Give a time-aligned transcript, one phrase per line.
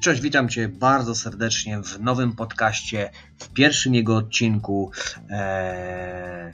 [0.00, 4.90] Cześć, witam Cię bardzo serdecznie w nowym podcaście, w pierwszym jego odcinku.
[5.30, 6.52] Eee,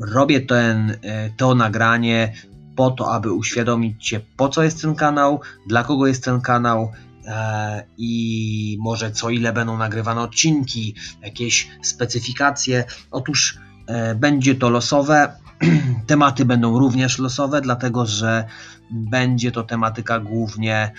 [0.00, 2.32] robię ten, e, to nagranie
[2.76, 6.92] po to, aby uświadomić Cię, po co jest ten kanał, dla kogo jest ten kanał
[7.26, 12.84] eee, i może co ile będą nagrywane odcinki, jakieś specyfikacje.
[13.10, 15.36] Otóż e, będzie to losowe.
[16.06, 18.44] Tematy będą również losowe, dlatego że
[18.90, 20.92] będzie to tematyka głównie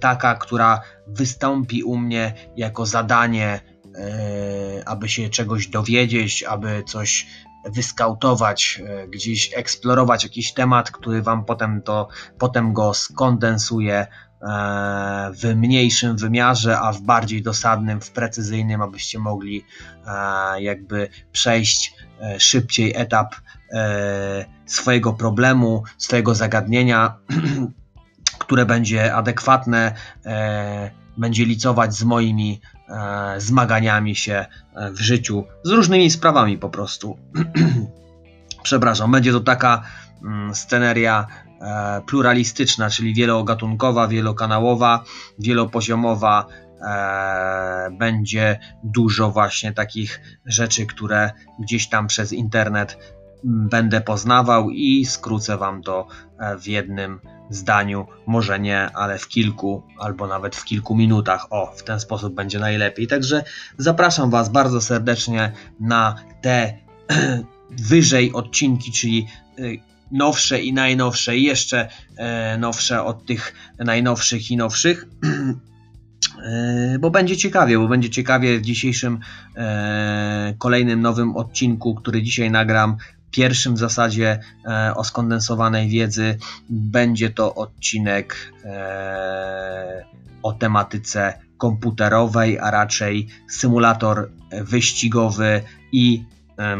[0.00, 3.60] taka, która wystąpi u mnie jako zadanie,
[3.94, 7.26] e, aby się czegoś dowiedzieć, aby coś
[7.64, 14.06] wyskautować, e, gdzieś eksplorować jakiś temat, który Wam potem, to, potem go skondensuję e,
[15.32, 19.64] w mniejszym wymiarze, a w bardziej dosadnym, w precyzyjnym, abyście mogli
[20.58, 21.94] jakby przejść
[22.38, 23.34] szybciej etap
[24.66, 27.14] swojego problemu, swojego zagadnienia
[28.46, 29.94] które będzie adekwatne,
[30.26, 36.68] e, będzie licować z moimi e, zmaganiami się e, w życiu, z różnymi sprawami po
[36.70, 37.18] prostu.
[38.62, 39.82] Przepraszam, będzie to taka
[40.22, 41.26] mm, sceneria
[42.06, 45.04] pluralistyczna, czyli wielogatunkowa, wielokanałowa,
[45.38, 46.46] wielopoziomowa.
[47.92, 52.98] Będzie dużo właśnie takich rzeczy, które gdzieś tam przez internet
[53.44, 56.06] będę poznawał i skrócę Wam to
[56.38, 57.20] e, w jednym
[57.50, 61.46] zdaniu, może nie, ale w kilku albo nawet w kilku minutach.
[61.50, 63.06] O, w ten sposób będzie najlepiej.
[63.06, 63.44] Także
[63.78, 66.74] zapraszam Was bardzo serdecznie na te
[67.90, 69.26] wyżej odcinki, czyli
[69.58, 69.62] e,
[70.12, 75.06] nowsze i najnowsze, i jeszcze e, nowsze od tych najnowszych i nowszych.
[77.00, 79.18] bo będzie ciekawie, bo będzie ciekawie w dzisiejszym
[80.58, 82.96] kolejnym nowym odcinku, który dzisiaj nagram
[83.36, 86.38] pierwszym w zasadzie e, o skondensowanej wiedzy.
[86.68, 90.04] Będzie to odcinek e,
[90.42, 96.24] o tematyce komputerowej, a raczej symulator wyścigowy i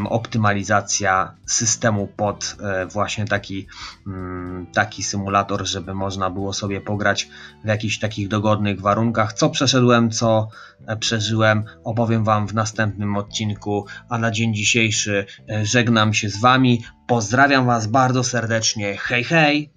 [0.09, 3.67] optymalizacja systemu pod e, właśnie taki,
[4.07, 7.29] mm, taki symulator, żeby można było sobie pograć
[7.65, 9.33] w jakichś takich dogodnych warunkach.
[9.33, 10.49] Co przeszedłem, co
[10.87, 16.41] e, przeżyłem, opowiem Wam w następnym odcinku, a na dzień dzisiejszy e, żegnam się z
[16.41, 16.85] Wami.
[17.07, 18.97] Pozdrawiam Was bardzo serdecznie.
[18.97, 19.76] Hej, hej!